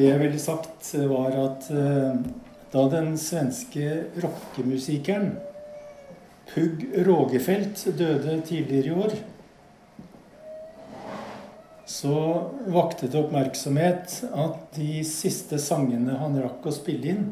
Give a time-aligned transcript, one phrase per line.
[0.00, 2.20] Det jeg ville sagt, var at eh,
[2.72, 5.34] da den svenske rockemusikeren
[6.48, 9.12] Pugg Rågefeldt døde tidligere i år,
[11.84, 12.16] så
[12.72, 17.30] vakte det oppmerksomhet at de siste sangene han rakk å spille inn,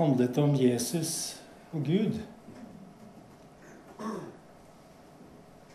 [0.00, 1.14] handlet om Jesus
[1.76, 2.22] og Gud.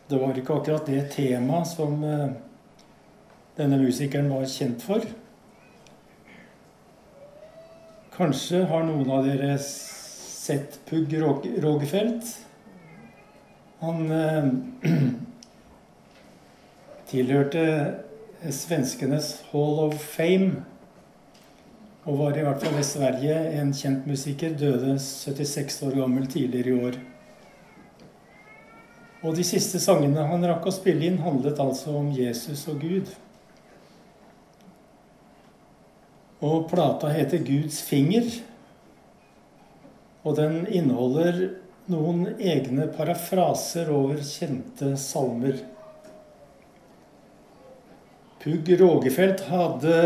[0.09, 2.31] Det var ikke akkurat det temaet som eh,
[3.59, 5.13] denne musikeren var kjent for.
[8.13, 12.27] Kanskje har noen av dere sett Pugg Rogefeldt.
[13.79, 14.49] Han eh,
[17.09, 17.63] tilhørte
[18.53, 20.61] svenskenes Hall of Fame.
[22.05, 24.53] Og var i hvert fall i Sverige en kjent musiker.
[24.61, 27.01] Døde 76 år gammel tidligere i år.
[29.23, 33.09] Og de siste sangene han rakk å spille inn, handlet altså om Jesus og Gud.
[36.43, 38.41] Og plata heter 'Guds finger'.
[40.23, 41.49] Og den inneholder
[41.91, 45.57] noen egne parafraser over kjente salmer.
[48.43, 49.97] Pugg Rågefeldt hadde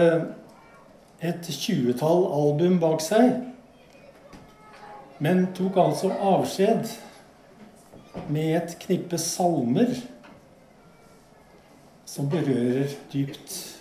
[1.26, 3.32] et tjuetall album bak seg,
[5.18, 6.92] men tok altså avskjed
[8.30, 9.96] med et knippe salmer
[12.06, 13.77] som berører dypt.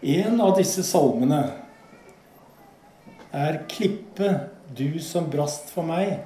[0.00, 1.40] En av disse salmene
[3.34, 6.20] er 'Klippe, du som brast for meg'.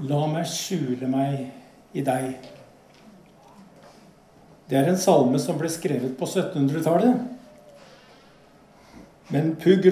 [0.00, 1.52] La meg skjule meg
[1.94, 2.34] i deg.
[4.68, 7.20] Det er en salme som ble skrevet på 1700-tallet.
[9.30, 9.86] Men Pugh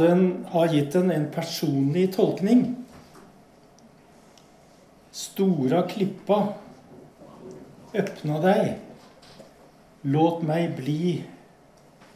[0.00, 2.76] den, har gitt den en personlig tolkning.
[5.12, 6.54] Stora klippa,
[7.94, 8.87] øpna deg.
[10.08, 11.24] Låt meg bli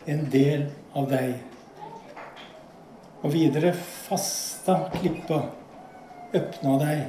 [0.09, 0.63] en del
[0.97, 1.35] av deg.
[3.21, 5.43] Og videre fasta klippa,
[6.33, 7.03] øpna deg.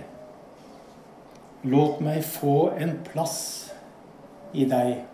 [1.71, 3.39] Låt meg få en plass
[4.51, 5.05] i deg.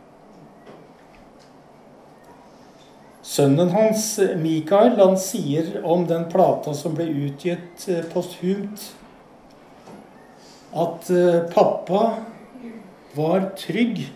[3.21, 8.89] Sønnen hans, Mikael, han sier om den plata som ble utgitt eh, posthumt,
[10.73, 12.07] at eh, pappa
[13.13, 14.07] var trygg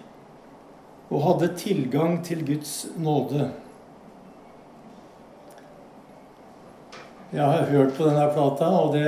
[1.13, 3.51] og hadde tilgang til Guds nåde.
[7.33, 9.05] Jeg har hørt på denne plata, og det,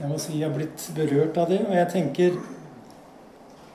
[0.00, 1.60] jeg må si jeg har blitt berørt av det.
[1.68, 2.38] Og jeg tenker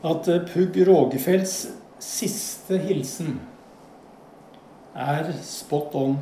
[0.09, 1.55] at eh, Pugg Rågefelds
[2.01, 3.35] siste hilsen
[4.97, 6.17] er spot on.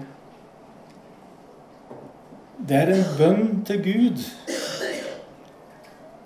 [2.67, 4.27] Det er en bønn til Gud.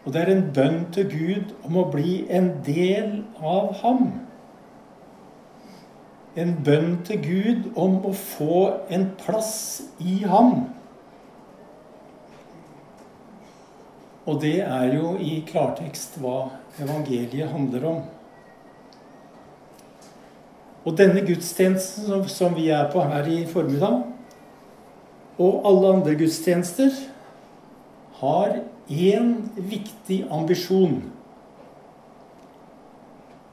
[0.03, 4.07] Og det er en bønn til Gud om å bli en del av ham.
[6.35, 8.63] En bønn til Gud om å få
[8.93, 10.63] en plass i ham.
[14.25, 16.47] Og det er jo i klartekst hva
[16.81, 18.01] evangeliet handler om.
[20.83, 24.01] Og denne gudstjenesten som vi er på her i formiddag,
[25.39, 26.91] og alle andre gudstjenester,
[28.19, 31.01] har én viktig ambisjon.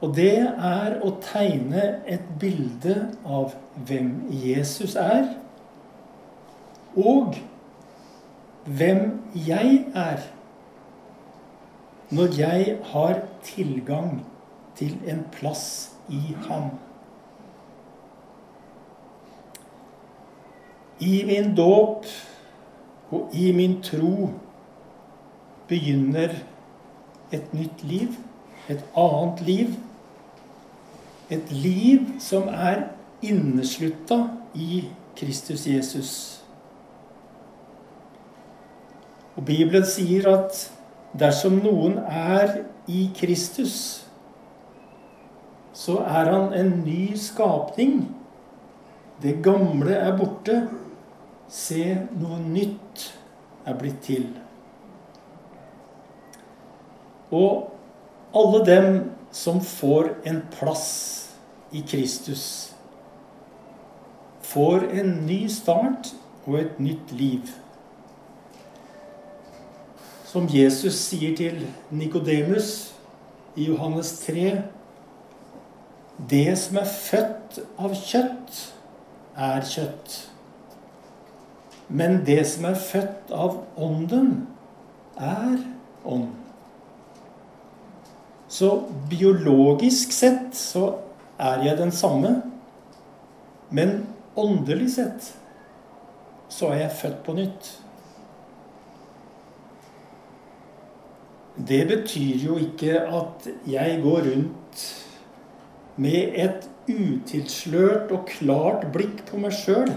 [0.01, 3.53] Og det er å tegne et bilde av
[3.85, 5.27] hvem Jesus er,
[6.97, 7.37] og
[8.65, 9.03] hvem
[9.47, 10.25] jeg er,
[12.11, 14.23] når jeg har tilgang
[14.75, 16.73] til en plass i ham.
[20.99, 22.09] I min dåp
[23.11, 24.29] og i min tro
[25.69, 26.35] begynner
[27.31, 28.17] et nytt liv,
[28.69, 29.71] et annet liv.
[31.31, 32.89] Et liv som er
[33.23, 34.25] inneslutta
[34.55, 34.83] i
[35.15, 36.11] Kristus Jesus.
[39.35, 40.57] Og Bibelen sier at
[41.17, 43.75] dersom noen er i Kristus,
[45.73, 48.03] så er han en ny skapning.
[49.23, 50.65] Det gamle er borte.
[51.51, 51.83] Se,
[52.15, 53.07] noe nytt
[53.67, 54.27] er blitt til.
[57.31, 57.71] Og
[58.35, 59.01] alle dem
[59.31, 61.20] som får en plass
[61.71, 62.75] i Kristus,
[64.41, 66.13] får en ny start
[66.45, 67.51] og et nytt liv.
[70.25, 72.93] Som Jesus sier til Nikodemus
[73.55, 74.61] i Johannes 3.:
[76.29, 78.61] Det som er født av kjøtt,
[79.35, 80.17] er kjøtt.
[81.89, 84.47] Men det som er født av Ånden,
[85.17, 85.57] er
[86.05, 86.29] ånd.
[88.47, 90.93] Så biologisk sett så
[91.41, 92.35] er jeg den samme,
[93.69, 94.01] men
[94.37, 95.31] åndelig sett
[96.51, 97.69] så er jeg født på nytt.
[101.67, 104.85] Det betyr jo ikke at jeg går rundt
[106.01, 109.91] med et utilslørt og klart blikk på meg sjøl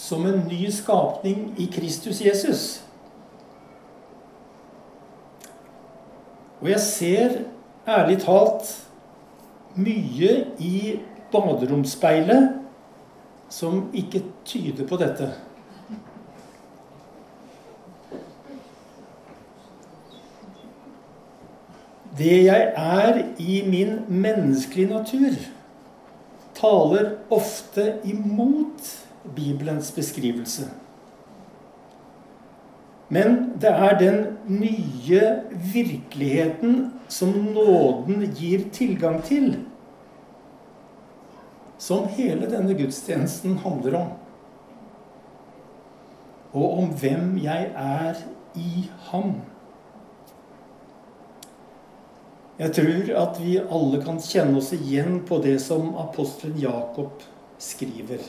[0.00, 2.64] som en ny skapning i Kristus Jesus.
[6.60, 7.36] Og jeg ser
[7.88, 8.70] ærlig talt
[9.74, 10.98] mye i
[11.32, 12.48] baderomsspeilet
[13.50, 15.30] som ikke tyder på dette.
[22.18, 25.38] Det jeg er i min menneskelige natur,
[26.54, 28.90] taler ofte imot
[29.36, 30.68] Bibelens beskrivelse.
[33.08, 35.22] Men det er den nye
[35.72, 39.54] virkeligheten som nåden gir tilgang til,
[41.80, 44.10] som hele denne gudstjenesten handler om.
[46.52, 48.20] Og om hvem jeg er
[48.58, 49.34] i ham.
[52.60, 57.22] Jeg tror at vi alle kan kjenne oss igjen på det som apostelen Jakob
[57.58, 58.20] skriver.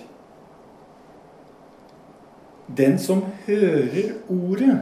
[2.72, 4.78] Den som hører ordet,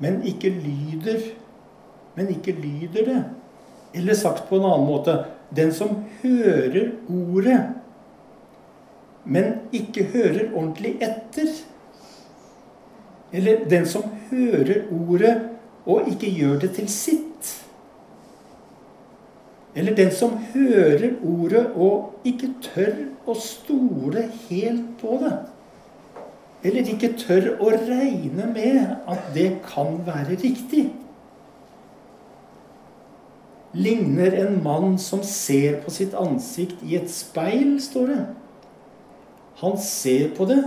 [0.00, 1.20] men ikke lyder
[2.18, 3.18] Men ikke lyder det.
[3.94, 5.14] Eller sagt på en annen måte
[5.54, 7.60] den som hører ordet,
[9.24, 11.48] men ikke hører ordentlig etter.
[13.32, 15.34] Eller den som hører ordet
[15.88, 17.52] og ikke gjør det til sitt.
[19.76, 22.96] Eller den som hører ordet og ikke tør
[23.28, 25.36] å stole helt på det
[26.66, 30.88] eller ikke tør å regne med at det kan være riktig.
[33.78, 38.22] Ligner en mann som ser på sitt ansikt i et speil, står det.
[39.62, 40.62] Han ser på det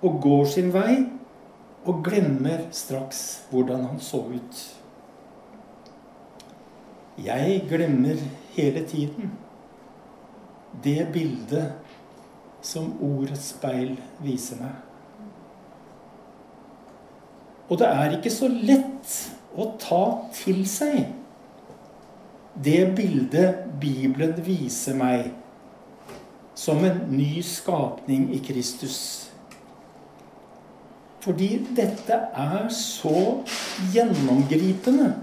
[0.00, 0.94] og går sin vei
[1.88, 4.60] og glemmer straks hvordan han så ut.
[7.20, 8.20] Jeg glemmer
[8.54, 9.32] hele tiden
[10.84, 11.72] det bildet
[12.62, 14.76] som ordets speil viser meg.
[17.70, 19.16] Og det er ikke så lett
[19.54, 20.04] å ta
[20.34, 21.19] til seg
[22.64, 25.30] det bildet Bibelen viser meg
[26.54, 29.30] som en ny skapning i Kristus.
[31.20, 33.40] Fordi dette er så
[33.92, 35.14] gjennomgripende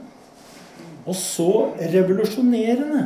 [1.08, 1.52] og så
[1.94, 3.06] revolusjonerende.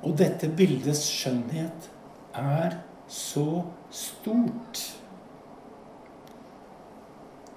[0.00, 1.90] Og dette bildets skjønnhet
[2.40, 2.80] er
[3.10, 3.62] så
[3.92, 4.82] stort.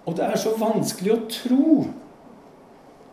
[0.03, 1.67] Og det er så vanskelig å tro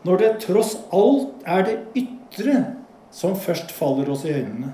[0.07, 2.55] når det tross alt er det ytre
[3.13, 4.71] som først faller oss i øynene.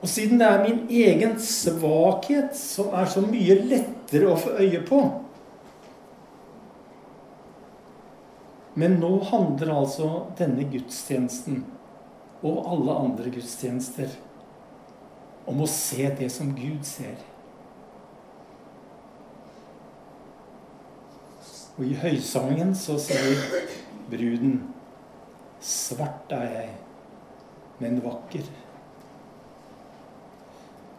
[0.00, 4.82] Og siden det er min egen svakhet som er så mye lettere å få øye
[4.86, 5.00] på
[8.76, 11.62] Men nå handler altså denne gudstjenesten
[12.44, 14.10] og alle andre gudstjenester
[15.48, 17.16] om å se det som Gud ser.
[21.76, 23.42] Og i høysangen så sier
[24.08, 24.62] bruden
[25.66, 26.70] Svart er jeg,
[27.80, 28.46] men vakker.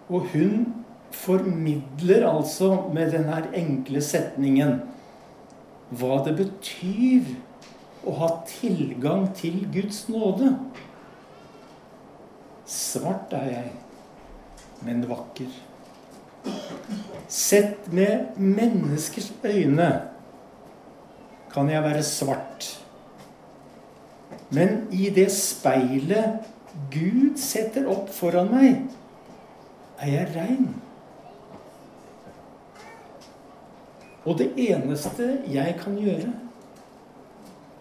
[0.10, 0.66] Og hun
[1.14, 4.80] formidler altså med denne enkle setningen
[5.98, 7.30] hva det betyr
[8.08, 10.52] å ha tilgang til Guds nåde.
[12.68, 13.72] Svart er jeg,
[14.84, 15.50] men vakker.
[17.32, 19.90] Sett med menneskers øyne
[21.58, 22.68] kan jeg være svart.
[24.54, 26.46] Men i det speilet
[26.94, 28.84] Gud setter opp foran meg,
[29.98, 30.68] er jeg rein.
[34.28, 36.30] Og det eneste jeg kan gjøre,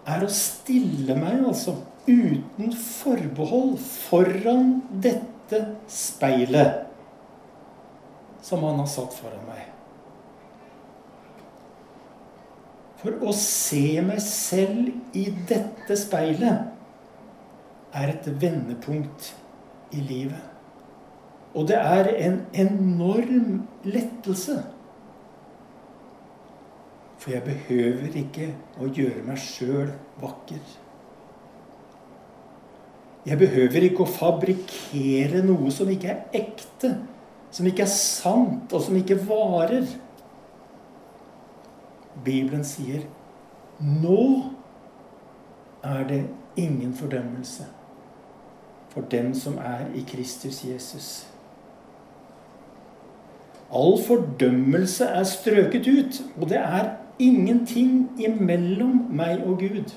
[0.06, 6.87] er å stille meg, altså, uten forbehold, foran dette speilet
[8.47, 9.75] som han har satt foran meg.
[13.06, 16.72] For å se meg selv i dette speilet
[17.94, 19.28] er et vendepunkt
[19.94, 20.40] i livet.
[21.54, 24.56] Og det er en enorm lettelse.
[27.22, 28.48] For jeg behøver ikke
[28.82, 30.64] å gjøre meg sjøl vakker.
[33.30, 36.90] Jeg behøver ikke å fabrikkere noe som ikke er ekte,
[37.54, 39.86] som ikke er sant, og som ikke varer.
[42.25, 43.04] Bibelen sier
[43.80, 44.50] nå
[45.85, 46.23] er det
[46.56, 47.66] ingen fordømmelse
[48.88, 51.26] for dem som er i Kristus Jesus.
[53.73, 59.92] All fordømmelse er strøket ut, og det er ingenting imellom meg og Gud.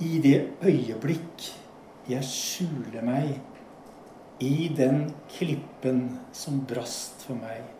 [0.00, 1.48] I det øyeblikk
[2.08, 3.40] jeg skjuler meg
[4.40, 7.77] i den klippen som brast for meg.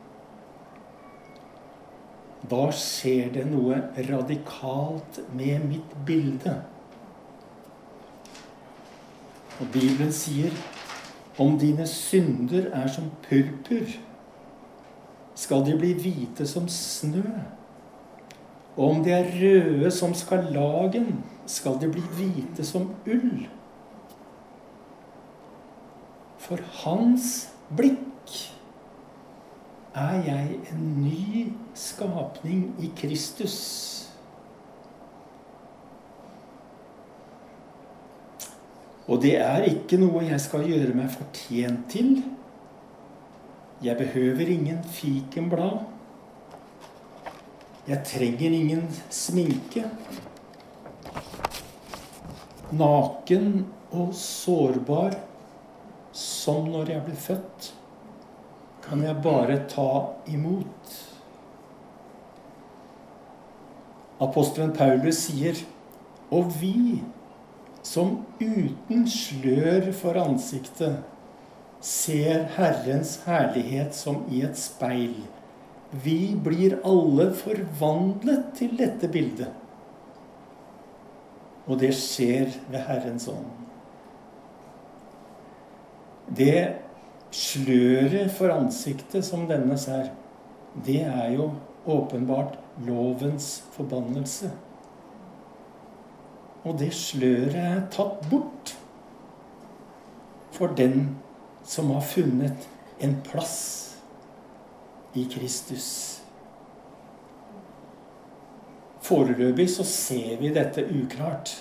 [2.47, 6.55] Da skjer det noe radikalt med mitt bilde.
[9.59, 10.55] Og Bibelen sier
[11.39, 13.91] om dine synder er som purpur,
[15.39, 17.27] skal de bli hvite som snø.
[18.79, 23.47] Og om de er røde som skarlagen, skal de bli hvite som ull.
[26.39, 28.08] For hans blikk
[29.99, 31.45] er jeg en ny
[31.77, 33.59] skapning i Kristus.
[39.09, 42.19] Og det er ikke noe jeg skal gjøre meg fortjent til.
[43.83, 45.81] Jeg behøver ingen fikenblad.
[47.89, 49.87] Jeg trenger ingen sminke.
[52.77, 53.65] Naken
[53.97, 55.17] og sårbar
[56.13, 57.73] som når jeg ble født,
[58.89, 59.91] kan jeg bare ta
[60.31, 60.97] imot.
[64.21, 65.61] Apostelen Paulus sier,
[66.35, 67.01] og vi
[67.87, 70.99] som uten slør for ansiktet
[71.85, 75.15] ser Herrens herlighet som i et speil.
[76.05, 79.55] Vi blir alle forvandlet til dette bildet.
[81.69, 83.47] Og det skjer ved Herrens ånd.
[86.29, 86.88] Det
[87.35, 90.11] sløret for ansiktet som denne ser,
[90.87, 91.51] det er jo
[91.89, 94.51] åpenbart lovens forbannelse.
[96.65, 98.75] Og det sløret er tatt bort
[100.53, 101.17] for den
[101.69, 102.69] som har funnet
[103.05, 103.59] en plass
[105.17, 105.89] i Kristus.
[109.09, 111.55] Foreløpig så ser vi dette uklart.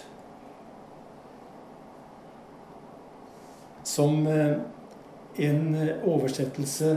[3.88, 4.57] Som eh,
[5.38, 6.94] en oversettelse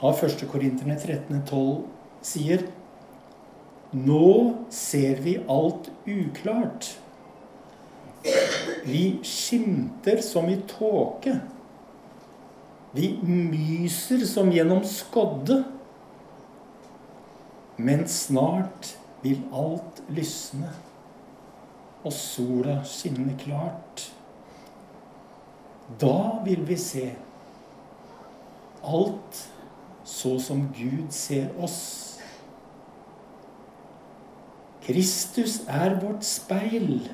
[0.00, 0.44] av 1.
[0.50, 1.82] Korinterne 13,12
[2.24, 2.66] sier
[3.90, 4.26] nå
[4.70, 6.92] ser vi alt uklart.
[8.86, 11.34] Vi skimter som i tåke.
[12.94, 15.64] Vi myser som gjennom skodde.
[17.80, 20.68] Men snart vil alt lysne,
[22.04, 24.10] og sola skinne klart.
[25.98, 27.08] Da vil vi se
[28.86, 29.40] alt
[30.04, 31.80] så som Gud ser oss.
[34.82, 37.10] Kristus er vårt speil.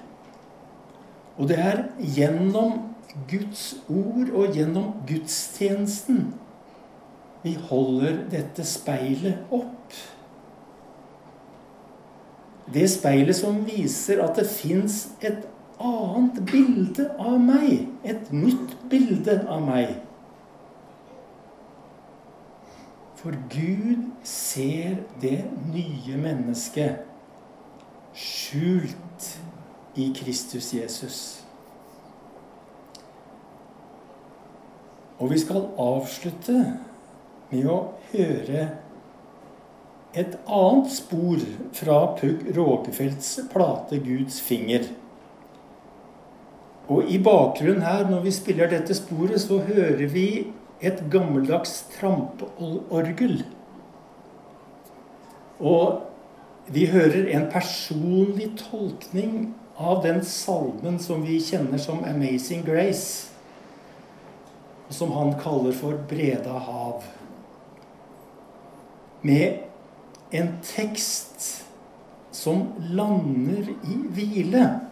[1.37, 2.79] Og det er gjennom
[3.31, 6.35] Guds ord og gjennom gudstjenesten
[7.47, 9.95] vi holder dette speilet opp.
[12.75, 15.45] Det speilet som viser at det fins et
[15.83, 17.89] annet bilde av meg.
[18.05, 19.97] Et nytt bilde av meg.
[23.17, 25.41] For Gud ser det
[25.73, 27.03] nye mennesket
[28.17, 29.33] skjult
[29.97, 31.21] i Kristus Jesus.
[35.19, 36.59] Og vi skal avslutte
[37.51, 37.79] med å
[38.13, 38.67] høre
[40.17, 41.41] et annet spor
[41.77, 44.87] fra Pugh Råkefeldts plate 'Guds finger'.
[46.89, 50.27] Og i bakgrunnen her, når vi spiller dette sporet, så hører vi
[50.81, 53.41] et gammeldags trampeorgel.
[55.61, 56.03] Og
[56.67, 63.31] vi hører en personlig tolkning av den salmen som vi kjenner som 'Amazing Grace',
[64.91, 67.03] som han kaller for 'Breda hav'.
[69.23, 69.59] Med
[70.33, 71.65] en tekst
[72.33, 74.86] som lander i hvile.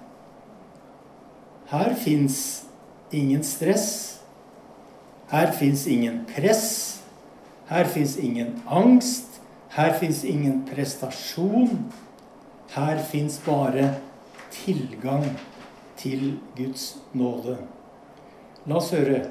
[1.67, 2.67] Her fins
[3.11, 4.21] ingen stress.
[5.29, 7.03] Her fins ingen press.
[7.69, 9.41] Her fins ingen angst.
[9.71, 11.93] Her fins ingen prestasjon.
[12.75, 13.95] Her fins bare
[14.51, 15.39] tilgang
[15.97, 17.57] til Guds nåde.
[18.67, 19.25] La oss høre.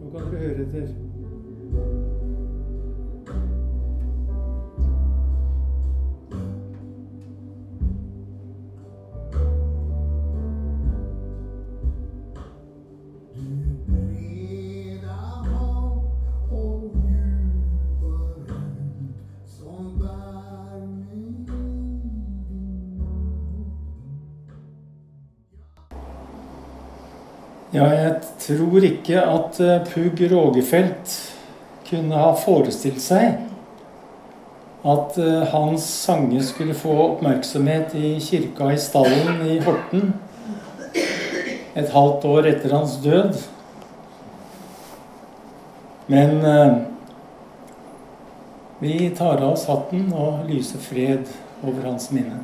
[0.00, 2.19] Nå kan dere høre etter.
[27.80, 31.12] Ja, jeg tror ikke at eh, Pugh Rogefeldt
[31.88, 33.38] kunne ha forestilt seg
[34.84, 40.12] at eh, hans sanger skulle få oppmerksomhet i kirka i Stallen i Horten
[40.92, 43.40] et halvt år etter hans død.
[46.12, 46.78] Men eh,
[48.84, 51.32] vi tar av oss hatten og lyser fred
[51.64, 52.42] over hans minne.